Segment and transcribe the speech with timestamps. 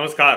[0.00, 0.36] नमस्कार।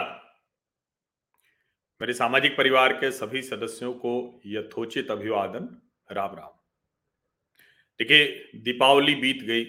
[2.02, 5.82] मेरे सामाजिक परिवार के सभी सदस्यों को यथोचित अभिवादन।
[6.12, 6.50] राम राम।
[8.00, 9.64] देखिए, दीपावली बीत गई।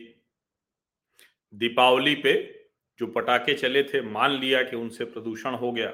[1.55, 2.65] दीपावली पे
[2.99, 5.89] जो पटाखे चले थे, मान लिया कि उनसे प्रदूषण हो गया।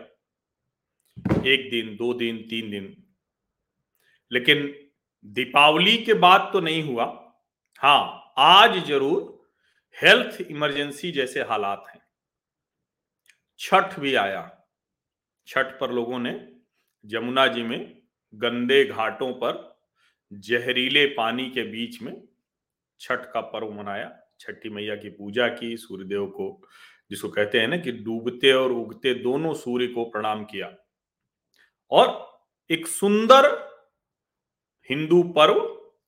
[1.47, 3.05] एक दिन, दो दिन, तीन दिन।
[4.33, 4.89] लेकिन
[5.25, 7.35] दीपावली के बाद तो नहीं हुआ।
[7.79, 9.49] हाँ आज ज़रूर
[10.03, 12.00] हेल्थ इमरजेंसी जैसे हालात हैं।
[13.63, 14.65] छठ भी आया।
[15.47, 16.53] छठ पर लोगों ने
[17.05, 18.03] जमुना जी में
[18.35, 19.81] गंदे घाटों पर
[20.33, 22.29] जहरीले पानी के बीच में
[23.01, 26.69] छठ का पर्व मनाया। छठी मैया की पूजा की, सूर्यदेव को,
[27.11, 30.77] जिसको कहते हैं ना कि डूबते और उगते दोनों सूर्य को प्रणाम किया।
[31.91, 32.31] और
[32.71, 33.71] एक सुंदर
[34.91, 35.61] हिंदू पर्व,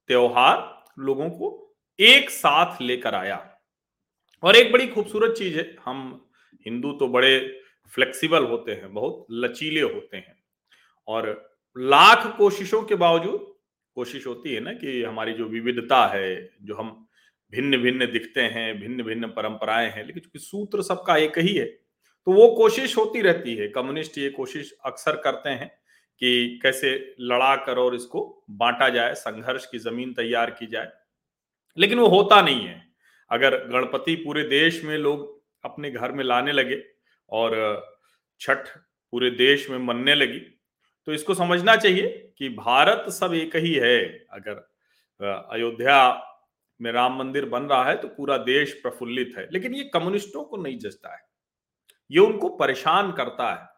[0.07, 3.59] त्योहार लोगों को एक साथ लेकर आया।
[4.43, 6.29] और एक बड़ी खूबसूरत चीज़ है, हम
[6.67, 7.39] हिंदू तो बड़े
[7.93, 10.37] फ्लेक्सिबल होते हैं, बहुत लचीले होते हैं।
[11.09, 13.47] और लाख कोशिशों के बावजूद,
[13.97, 16.91] कोशिश होती है ना कि हमारी जो विविधता है, जो हम
[17.53, 21.65] भिन्न भिन्न दिखते हैं भिन्न भिन्न परंपराएँ हैं, लेकिन चूँकि सूत्र सबका एक ही है
[22.27, 25.69] तो वो कोशिश होती रहती है। कम्युनिस्ट ये कोशिश अक्सर करते हैं
[26.21, 30.89] कि कैसे लड़ा कर और इसको बांटा जाए, संघर्ष की ज़मीन तैयार की जाए,
[31.77, 32.81] लेकिन वो होता नहीं है।
[33.31, 36.83] अगर गणपति पूरे देश में लोग अपने घर में लाने लगे
[37.31, 37.55] और
[38.41, 38.69] छठ
[39.13, 40.39] पूरे देश में मनने लगी।
[41.09, 44.03] तो इसको समझना चाहिए कि भारत सब एक ही है।
[44.33, 44.69] अगर
[45.51, 45.99] अयोध्या
[46.81, 50.57] में राम मंदिर बन रहा है तो पूरा देश प्रफुल्लित है। लेकिन ये कम्युनिस्टों को
[50.57, 51.21] नहीं जचता है।
[52.11, 53.69] ये उनको परेशान करता है।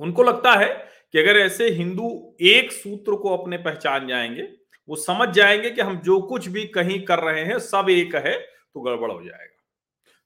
[0.00, 0.72] उनको लगता है
[1.12, 4.42] कि अगर ऐसे हिंदू एक सूत्र को अपने पहचान जाएँगे,
[4.88, 8.38] वो समझ जाएँगे कि हम जो कुछ भी कहीं कर रहे हैं सब एक है
[8.38, 9.49] तो गड़बड़ हो जाएगा।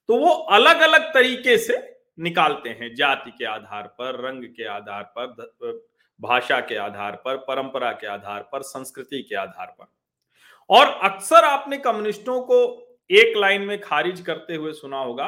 [0.07, 5.03] तो वो अलग अलग तरीके से निकालते हैं, जाति के आधार पर, रंग के आधार
[5.17, 5.87] पर
[6.21, 9.85] भाषा के आधार पर, परंपरा के आधार पर, संस्कृति के आधार पर।
[10.69, 12.81] और अक्सर आपने कम्युनिस्टों को
[13.11, 15.27] एक लाइन में खारिज करते हुए सुना होगा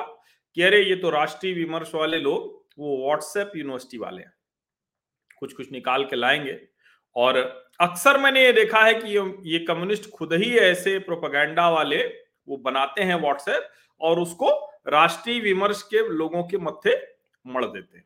[0.55, 4.33] कि अरे, ये तो राष्ट्रीय विमर्श वाले लोग, वो व्हाट्सएप यूनिवर्सिटी वाले हैं।
[5.39, 6.61] कुछ कुछ निकाल के लाएँगे।
[7.15, 7.37] और
[7.81, 9.17] अक्सर मैंने ये देखा है कि
[9.53, 12.03] ये कम्युनिस्ट खुद ही ऐसे प्रोपागेंडा वाले
[12.47, 13.69] वो बनाते हैं व्हाट्सएप
[14.01, 14.49] और उसको
[14.87, 16.95] राष्ट्रीय विमर्श के लोगों के मत्थे
[17.45, 18.05] मड़ देते हैं।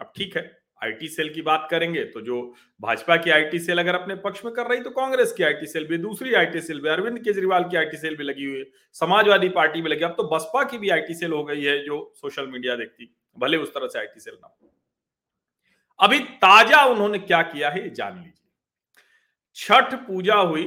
[0.00, 0.50] अब ठीक है
[0.82, 2.40] आईटी सेल की बात करेंगे तो जो
[2.80, 5.86] भाजपा की आईटी सेल अगर अपने पक्ष में कर रही तो कांग्रेस की आईटी सेल
[5.86, 8.64] भी, दूसरी आईटी सेल भी, अरविंद केजरीवाल की आईटी सेल भी लगी हुई है,
[8.96, 12.12] समाजवादी पार्टी भी लगी अब तो बसपा की भी आईटी सेल हो गई है जो
[12.16, 14.70] सोशल मीडिया देखती, भले उस तरह से आईटी सेल ना हो।
[16.00, 18.32] अभी ताज़ा उन्होंने क्या किया है जान लीजिए।
[19.56, 20.64] छठ पूजा हुई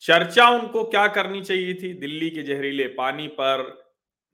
[0.00, 1.94] चर्चा उनको क्या करनी चाहिए थी?
[1.94, 3.84] दिल्ली के जहरीले पानी पर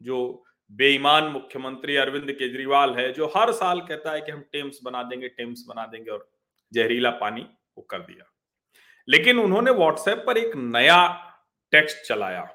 [0.03, 5.03] जो बेईमान मुख्यमंत्री अरविंद केजरीवाल है, जो हर साल कहता है कि हम टेम्स बना
[5.03, 6.31] देंगे, टेम्स बना देंगे और
[6.73, 7.41] जहरीला पानी
[7.79, 8.33] वो कर दिया।
[9.09, 11.33] लेकिन उन्होंने व्हाट्सएप पर एक नया
[11.71, 12.51] टेक्स्ट चलाया।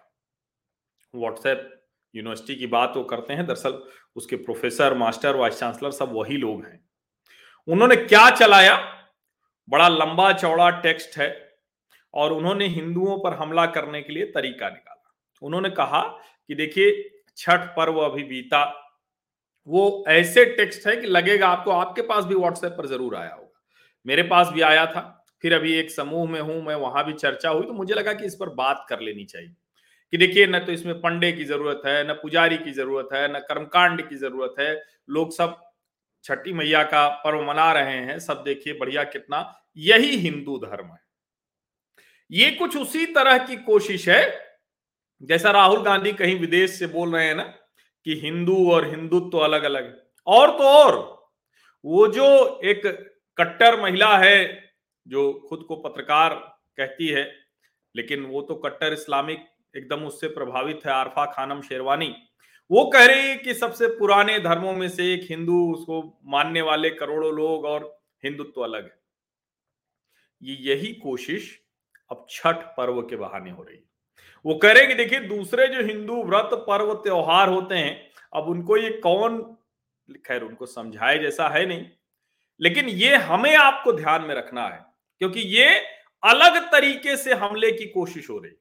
[1.15, 1.85] व्हाट्सएप
[2.15, 3.83] यूनिवर्सिटी की बात वो करते हैं, दरअसल
[4.15, 6.89] उसके प्रोफेसर, मास्टर, वाइस चांसलर सब वही लोग हैं।
[7.67, 9.05] उन्होंने क्या चलाया?
[9.69, 11.50] बड़ा लंबा चौड़ा टेक्स्ट है।
[12.13, 16.01] और उन्होंने हिंदुओं पर हमला करने के लिए तरीका निकाला। उन्होंने कहा
[16.47, 18.77] कि देखिए, छठ पर्व अभी बीता।
[19.67, 23.61] वो ऐसे टेक्स्ट है कि लगेगा आपको, आपके पास भी व्हाट्सएप पर ज़रूर आया होगा।
[24.05, 27.49] मेरे पास भी आया था, फिर अभी एक समूह में हूँ, मैं वहाँ भी चर्चा
[27.49, 29.55] हुई तो मुझे लगा कि इस पर बात कर लेनी चाहिए।
[30.11, 33.39] कि देखिए, न तो इसमें पंडे की ज़रूरत है, न पुजारी की ज़रूरत है, न
[33.39, 35.61] कर्मकांड की ज़रूरत है। लोग सब
[36.23, 41.10] छठी मैया का पर्व मना रहे हैं, सब देखिए बढ़िया कितना, यही हिंदू धर्म है।
[42.31, 44.23] ये कुछ उसी तरह की कोशिश है,
[45.21, 47.43] जैसा राहुल गांधी कहीं विदेश से बोल रहे हैं ना,
[48.05, 50.95] कि हिंदू और हिंदुत्व तो अलग अलग है। और तो और,
[51.85, 52.81] वो जो एक
[53.37, 54.69] कट्टर महिला है,
[55.07, 56.33] जो खुद को पत्रकार
[56.77, 57.31] कहती है,
[57.95, 59.45] लेकिन वो तो कट्टर इस्लामिक
[59.77, 62.13] एकदम उससे प्रभावित है, आरफा खानम शेरवानी।
[62.71, 66.89] वो कह रही है कि सबसे पुराने धर्मों में से एक हिंदू, उसको मानने वाले
[66.89, 68.99] करोड़ों लोग और हिंदुत्व तो अलग है।
[70.41, 71.59] ये यही कोशिश
[72.11, 73.83] अब छठ पर्व के बहाने हो रही है।
[74.45, 78.77] वो कह रहे कि देखिए, दूसरे जो हिंदू व्रत पर्व त्योहार होते हैं, अब उनको
[78.77, 79.41] ये कौन,
[80.25, 81.85] खैर उनको समझाए जैसा है नहीं,
[82.59, 84.85] लेकिन ये हमें आपको ध्यान में रखना है,
[85.21, 85.69] क्योंकि ये
[86.23, 88.51] अलग तरीके से हमले की कोशिश हो रही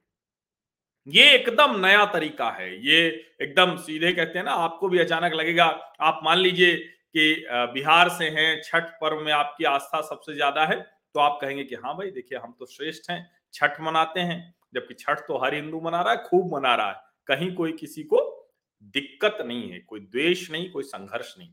[1.07, 2.99] ये एकदम नया तरीका है, ये
[3.43, 5.65] एकदम सीधे कहते हैं ना, आपको भी अचानक लगेगा,
[6.01, 10.77] आप मान लीजिए कि बिहार से हैं, छठ पर्व में आपकी आस्था सबसे ज़्यादा है
[11.15, 14.95] तो आप कहेंगे कि हाँ भाई, देखिए, हम तो श्रेष्ठ हैं, छठ मनाते हैं, जबकि
[14.95, 18.49] छठ तो हर हिंदू मना रहा है, खूब मना रहा है। कहीं कोई किसी को
[18.83, 21.49] दिक्कत नहीं है, कोई द्वेष नहीं, कोई संघर्ष नहीं।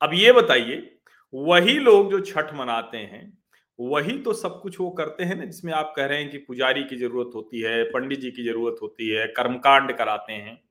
[0.00, 1.00] अब ये बताइए,
[1.34, 3.38] वही लोग जो छठ मनाते हैं,
[3.80, 6.84] वही तो सब कुछ वो करते हैं ना, जिसमें आप कह रहे हैं कि पुजारी
[6.84, 10.62] की ज़रूरत होती है, पंडित जी की ज़रूरत होती है, कर्मकांड कराते हैं।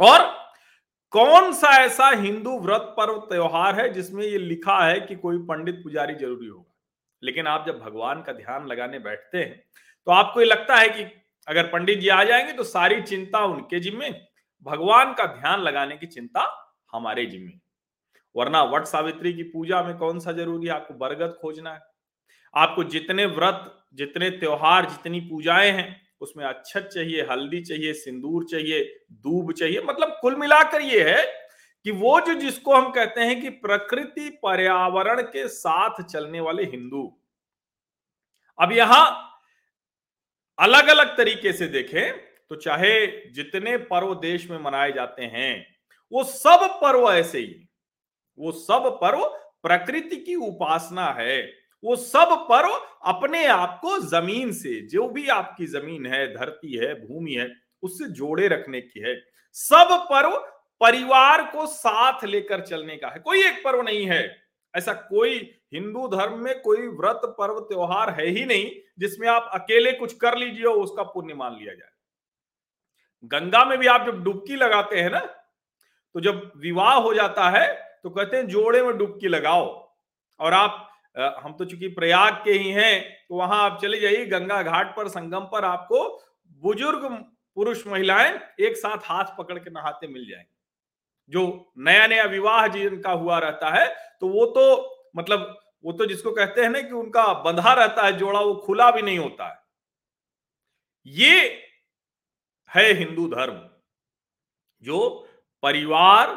[0.00, 0.24] और
[1.12, 5.74] कौन सा ऐसा हिंदू व्रत पर्व, त्योहार है जिसमें ये लिखा है कि कोई पंडित
[5.74, 6.64] पुजारी ज़रूरी होगा?
[7.22, 9.64] लेकिन आप जब भगवान का ध्यान लगाने बैठते हैं
[10.06, 11.02] तो आपको ये लगता है कि
[11.48, 14.10] अगर पंडित जी आ जाएँगे तो सारी चिंता उनके जिम्मे
[14.62, 17.52] भगवान का ध्यान लगाने की चिंता हमारे जिम्मे
[18.36, 20.72] वरना वट सावित्री की पूजा में कौन सा ज़रूरी है?
[20.72, 21.80] आपको बरगद खोजना है।
[22.54, 29.04] आपको जितने व्रत, जितने त्योहार, जितनी पूजाएँ हैं, उसमें अच्छत चाहिए, हल्दी चाहिए, सिंदूर चाहिए,
[29.12, 31.47] दूब चाहिए मतलब कुल मिलाकर ये है
[31.84, 37.02] कि वो जो जिसको हम कहते हैं कि प्रकृति पर्यावरण के साथ चलने वाले हिंदू।
[38.58, 39.06] अब यहाँ
[40.58, 42.12] अलग अलग तरीके से देखें
[42.50, 45.66] तो चाहे जितने पर्व देश में मनाए जाते हैं,
[46.12, 47.68] वो सब पर्व ऐसे ही,
[48.38, 49.24] वो सब पर्व
[49.62, 51.40] प्रकृति की उपासना है,
[51.82, 52.72] वो सब पर्व
[53.06, 57.48] अपने आप को ज़मीन से, जो भी आपकी ज़मीन है, धरती है, भूमि है,
[57.82, 59.14] उससे जोड़े रखने की है।
[59.56, 60.36] सब पर्व
[60.80, 64.22] परिवार को साथ लेकर चलने का है। कोई एक पर्व नहीं है।
[64.74, 65.38] ऐसा कोई
[65.74, 70.36] हिंदू धर्म में कोई व्रत, पर्व, त्योहार है ही नहीं जिसमें आप अकेले कुछ कर
[70.38, 71.90] लीजिए और उसका पुण्य मान लिया जाए।
[73.30, 75.20] गंगा में भी आप जब डुबकी लगाते हैं ना
[76.14, 77.66] तो जब विवाह हो जाता है
[78.02, 79.64] तो कहते हैं, जोड़े में डुबकी लगाओ।
[80.40, 80.84] और आप
[81.38, 85.08] हम तो चूँकि प्रयाग के ही हैं तो वहाँ आप चले जाइए, गंगा घाट पर,
[85.08, 86.04] संगम पर आपको
[86.62, 87.06] बुज़ुर्ग
[87.56, 90.56] पुरुष महिलाएँ एक साथ हाथ पकड़ के नहाते मिल जाएँगे।
[91.32, 93.86] जो नया नया विवाह जिनका हुआ रहता है
[94.20, 94.64] तो वो तो
[95.16, 98.90] मतलब वो तो जिसको कहते हैं ना कि उनका बंधा रहता है, जोड़ा वो खुला
[98.90, 99.58] भी नहीं होता है।
[101.06, 101.64] ये
[102.70, 103.60] है हिंदू धर्म,
[104.82, 105.08] जो
[105.62, 106.34] परिवार,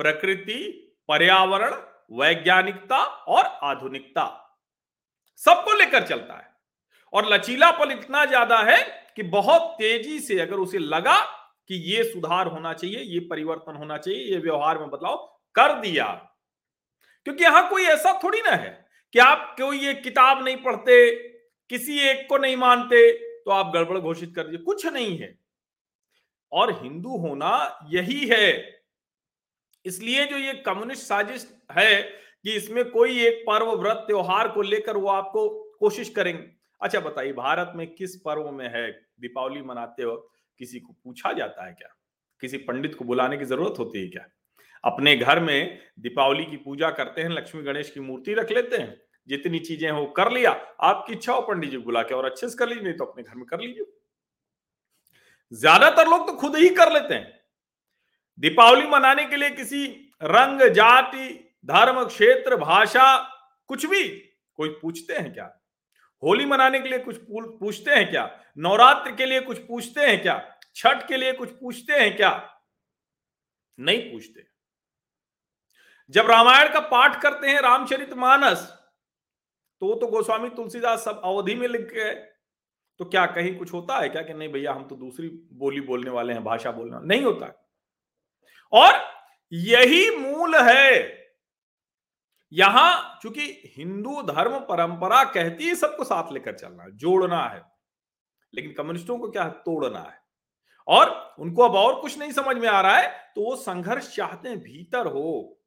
[0.00, 0.60] प्रकृति,
[1.08, 1.74] पर्यावरण,
[2.12, 2.98] वैज्ञानिकता
[3.28, 4.26] और आधुनिकता
[5.40, 6.52] सबको लेकर चलता है।
[7.12, 8.82] और लचीलापन इतना ज़्यादा है
[9.16, 11.20] कि बहुत तेज़ी से अगर उसे लगा
[11.70, 15.16] कि ये सुधार होना चाहिए, ये परिवर्तन होना चाहिए, ये व्यवहार में बदलाव
[15.54, 16.06] कर दिया।
[17.26, 21.14] क्योंकि यहाँ कोई ऐसा थोड़ी ना है कि आप कोई ये किताब नहीं पढ़ते,
[21.70, 23.12] किसी एक को नहीं मानते
[23.44, 25.38] तो आप गड़बड़ घोषित कर दिए कुछ नहीं है।
[26.52, 28.82] और हिंदू होना यही है।
[29.84, 34.96] इसलिए जो ये कम्युनिस्ट साजिश है कि इसमें कोई एक पर्व व्रत त्योहार को लेकर
[34.96, 35.48] वो आपको
[35.80, 36.44] कोशिश करेंगे।
[36.80, 38.90] अच्छा बताइए, भारत में किस पर्व में है?
[39.20, 41.96] दीपावली मनाते वक्त किसी को पूछा जाता है क्या?
[42.40, 44.26] किसी पंडित को बुलाने की ज़रूरत होती है क्या?
[44.84, 49.00] अपने घर में दीपावली की पूजा करते हैं, लक्ष्मी गणेश की मूर्ति रख लेते हैं,
[49.28, 52.58] जितनी चीज़ें हो कर लिया, आपकी इच्छा हो पंडित जी बुला के और अच्छे से
[52.58, 53.84] कर लीजिए, नहीं तो अपने घर में कर लीजिए।
[55.52, 57.40] ज़्यादातर लोग तो खुद ही कर लेते हैं।
[58.38, 59.86] दीपावली मनाने के लिए किसी
[60.22, 61.28] रंग, जाति,
[61.64, 63.16] धर्म, क्षेत्र, भाषा,
[63.66, 64.08] कुछ भी
[64.54, 65.63] कोई पूछते हैं क्या?
[66.24, 68.40] होली मनाने के लिए कुछ पूछते हैं क्या?
[68.58, 70.58] नवरात्र के लिए कुछ पूछते हैं क्या?
[70.74, 72.60] छठ के लिए कुछ पूछते हैं क्या?
[73.78, 74.46] नहीं पूछते।
[76.10, 78.58] जब रामायण का पाठ करते हैं रामचरित मानस
[79.80, 82.14] तो तो गोस्वामी तुलसीदास सब अवधि में लिख गए।
[83.00, 86.10] तो क्या कहीं कुछ होता है क्या कि नहीं भैया, हम तो दूसरी बोली बोलने
[86.10, 87.46] वाले हैं, भाषा बोलना नहीं होता।
[88.72, 88.92] और
[89.52, 91.23] यही मूल है
[92.54, 93.42] यहाँ चूँकि
[93.76, 97.62] हिंदू धर्म परंपरा कहती है सबको साथ लेकर चलना है जोड़ना है।
[98.54, 99.50] लेकिन कम्युनिस्टों को क्या है?
[99.50, 100.22] तोड़ना है।
[100.88, 104.48] और उनको अब और कुछ नहीं समझ में आ रहा है तो वो संघर्ष चाहते
[104.48, 105.60] हैं भीतर हो,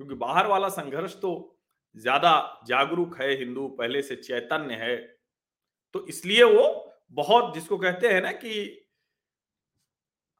[0.00, 1.58] क्योंकि बाहर वाला संघर्ष तो
[1.96, 4.96] ज़्यादा जागरूक है, हिंदू पहले से चैतन्य है।
[5.94, 8.52] तो इसलिए वो बहुत जिसको कहते हैं ना कि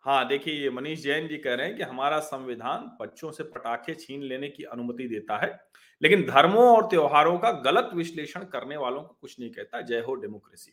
[0.07, 3.95] हाँ देखिए, ये मनीष जैन जी कह रहे हैं कि हमारा संविधान बच्चों से पटाखे
[3.95, 5.59] छीन लेने की अनुमति देता है,
[6.03, 10.15] लेकिन धर्मों और त्योहारों का गलत विश्लेषण करने वालों को कुछ नहीं कहता, जय हो
[10.15, 10.73] डेमोक्रेसी।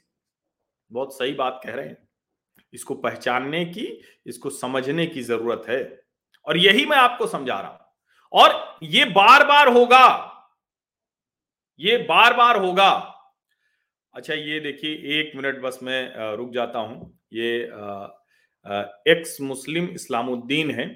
[0.91, 1.97] बहुत सही बात कह रहे हैं।
[2.73, 3.85] इसको पहचानने की,
[4.25, 5.83] इसको समझने की ज़रूरत है।
[6.47, 7.79] और यही मैं आपको समझा रहा हूँ।
[8.33, 10.05] और ये बार बार होगा।
[11.79, 12.89] ये बार बार होगा।
[14.13, 17.69] अच्छा ये देखिए, एक मिनट बस मैं रुक जाता हूँ। ये
[18.65, 20.87] एक्स मुस्लिम इस्लामुद्दीन है।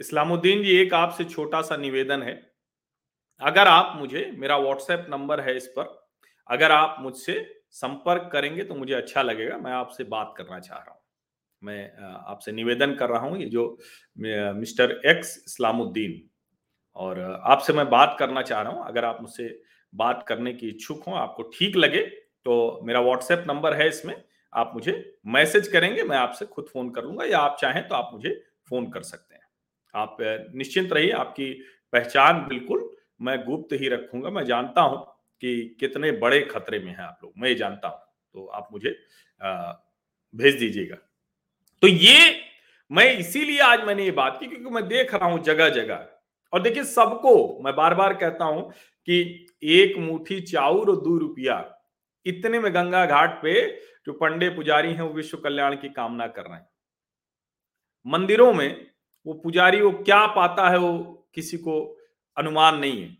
[0.00, 2.34] इस्लामुद्दीन जी, एक आपसे छोटा सा निवेदन है।
[3.40, 5.98] अगर आप मुझे, मेरा व्हाट्सएप नंबर है इस पर,
[6.48, 7.34] अगर आप मुझसे
[7.72, 10.98] संपर्क करेंगे तो मुझे अच्छा लगेगा, मैं आपसे बात करना चाह रहा हूँ।
[11.62, 11.90] मैं
[12.28, 13.78] आपसे निवेदन कर रहा हूँ, ये जो
[14.16, 16.20] मिस्टर एक्स इस्लामुद्दीन
[16.96, 19.48] और आपसे मैं बात करना चाह रहा हूँ। अगर आप मुझसे
[19.92, 22.02] बात करने की इच्छुक हो, आपको ठीक लगे
[22.46, 24.14] तो मेरा व्हाट्सएप नंबर है इसमें।
[24.52, 28.10] आप मुझे मैसेज करेंगे, मैं आपसे खुद फ़ोन कर लूँगा या आप चाहें तो आप
[28.12, 29.42] मुझे फ़ोन कर सकते हैं।
[29.94, 30.16] आप
[30.54, 31.52] निश्चिंत रहिए, आपकी
[31.92, 32.88] पहचान बिल्कुल
[33.22, 35.04] मैं गुप्त ही रखूँगा। मैं जानता हूँ
[35.42, 37.98] कि कितने बड़े खतरे में हैं आप लोग, मैं ये जानता हूँ
[38.34, 38.90] तो आप मुझे
[40.34, 40.96] भेज दीजिएगा।
[41.82, 42.40] तो ये,
[42.90, 46.06] मैं इसीलिए आज मैंने ये बात की क्योंकि मैं देख रहा हूँ जगह जगह
[46.52, 48.70] और देखिए सबको, मैं बार बार कहता हूँ
[49.08, 51.64] कि एक मुट्ठी चाउर और दो रुपया,
[52.26, 53.54] इतने में गंगा घाट पे
[54.10, 56.68] जो पंडे पुजारी हैं, वो विश्व कल्याण की कामना कर रहे हैं।
[58.06, 58.90] मंदिरों में
[59.26, 61.98] वो पुजारी, वो क्या पाता है, वो किसी को
[62.36, 63.16] अनुमान नहीं है।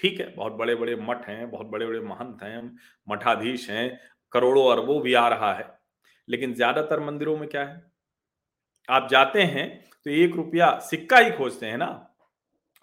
[0.00, 4.00] ठीक है, बहुत बड़े बड़े मठ हैं, बहुत बड़े बड़े महंत हैं, मठाधीश हैं,
[4.32, 5.78] करोड़ों अरबों भी आ रहा है।
[6.28, 7.92] लेकिन ज़्यादातर मंदिरों में क्या है?
[8.88, 12.16] आप जाते हैं तो एक रुपया सिक्का ही खोजते हैं ना?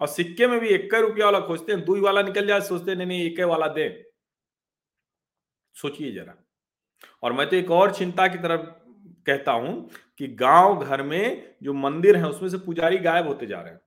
[0.00, 3.06] और सिक्के में भी एक रुपया वाला खोजते हैं, दो वाला निकल जाए, सोचते नहीं
[3.06, 4.12] नहीं, एक वाला दे।
[5.76, 6.44] सोचिए जरा।
[7.22, 8.60] और मैं तो एक और चिंता की तरफ़
[9.26, 13.60] कहता हूँ कि गाँव घर में जो मंदिर है, उसमें से पुजारी गायब होते जा
[13.60, 13.80] रहे हैं।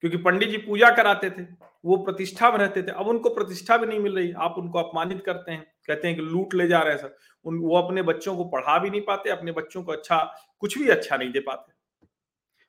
[0.00, 1.42] क्योंकि पंडित जी पूजा कराते थे,
[1.84, 5.22] वो प्रतिष्ठा में रहते थे। अब उनको प्रतिष्ठा भी नहीं मिल रही, आप उनको अपमानित
[5.26, 8.36] करते हैं, कहते हैं कि लूट ले जा रहे हैं सर। उन, वो अपने बच्चों
[8.36, 11.72] को पढ़ा भी नहीं पाते, अपने बच्चों को अच्छा कुछ भी अच्छा नहीं दे पाते।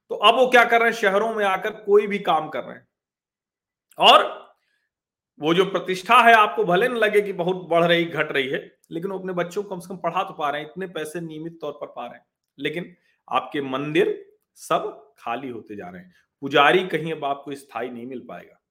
[0.10, 0.98] तो अब वो क्या कर रहे हैं?
[0.98, 2.88] शहरों में आकर कोई भी काम कर रहे हैं।
[3.98, 4.42] और
[5.40, 8.81] वो जो प्रतिष्ठा है, आपको भले न लगे कि बहुत बढ़ रही, घट रही है
[8.92, 11.22] लेकिन वो अपने बच्चों को कम से कम पढ़ा तो पा रहे हैं, इतने पैसे
[11.22, 12.26] नियमित तौर पर पा रहे हैं।
[12.60, 12.96] लेकिन
[13.32, 18.20] आपके मंदिर सब खाली होते जा रहे हैं। पुजारी कहीं अब आपको स्थायी नहीं मिल
[18.20, 18.62] पाएगा।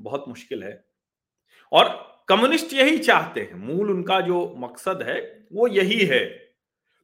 [0.00, 0.84] बहुत मुश्किल है।
[1.72, 6.24] और कम्युनिस्ट यही चाहते हैं। मूल उनका जो मकसद है, वो यही है।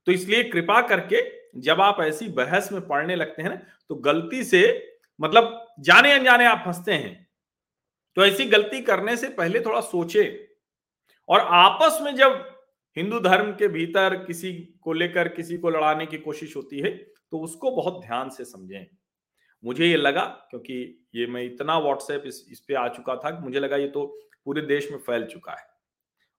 [0.06, 3.56] तो इसलिए कृपा करके जब आप ऐसी बहस में पढ़ने लगते हैं ना
[3.88, 7.28] तो गलती से मतलब जाने अनजाने आप फंसते हैं।
[8.16, 10.48] तो ऐसी गलती करने से पहले थोड़ा सोचे।
[11.28, 12.49] और आपस में जब
[12.96, 17.38] हिंदू धर्म के भीतर किसी को लेकर किसी को लड़ाने की कोशिश होती है तो
[17.38, 18.86] उसको बहुत ध्यान से समझें।
[19.64, 20.74] मुझे ये लगा क्योंकि
[21.14, 24.06] ये मैं इतना व्हाट्सएप इस, इस पे आ चुका था कि मुझे लगा ये तो
[24.44, 25.68] पूरे देश में फैल चुका है।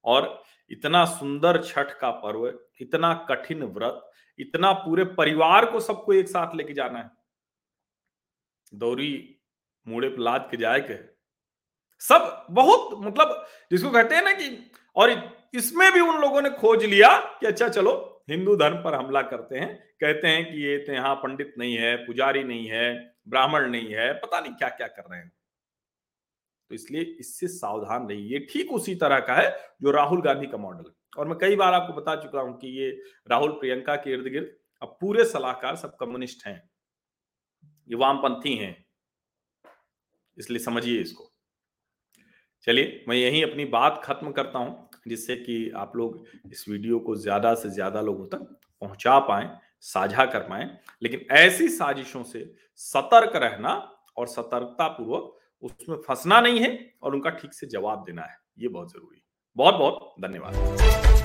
[0.06, 2.48] और इतना सुंदर छठ का पर्व
[2.82, 4.02] इतना कठिन व्रत
[4.40, 7.10] इतना पूरे परिवार को सबको एक साथ लेके जाना है।
[8.74, 9.40] दौरी
[9.88, 10.96] मुड़े पर लाद के जाए के
[12.02, 15.10] सब बहुत मतलब जिसको कहते हैं ना कि और
[15.54, 19.60] इसमें भी उन लोगों ने खोज लिया कि अच्छा चलो, हिंदू धर्म पर हमला करते
[19.60, 22.94] हैं। कहते हैं कि ये तो यहाँ पंडित नहीं है, पुजारी नहीं है,
[23.28, 25.32] ब्राह्मण नहीं है, पता नहीं क्या क्या कर रहे हैं।
[26.72, 29.50] तो इसलिए इससे सावधान रहिए। ठीक उसी तरह का है
[29.82, 32.68] जो राहुल गांधी का मॉडल है। और मैं कई बार आपको बता चुका हूँ कि
[32.80, 32.90] ये
[33.32, 36.56] राहुल, प्रियंका के इर्द गिर्द अब पूरे सलाहकार सब कम्युनिस्ट हैं।
[37.90, 38.76] ये वामपंथी हैं।
[40.38, 41.32] इसलिए समझिए इसको।
[42.68, 47.16] चलिए, मैं यही अपनी बात खत्म करता हूँ। जिससे कि आप लोग इस वीडियो को
[47.18, 48.48] ज़्यादा से ज़्यादा लोगों तक
[48.82, 49.50] पहुँचा पाए,
[49.84, 50.70] साझा कर पाए।
[51.04, 52.44] लेकिन ऐसी साजिशों से
[52.80, 53.74] सतर्क रहना
[54.18, 58.68] और सतर्कता पूर्वक उसमें फंसना नहीं है और उनका ठीक से जवाब देना है, ये
[58.68, 59.22] बहुत ज़रूरी
[59.58, 61.21] बहुत बहुत धन्यवाद।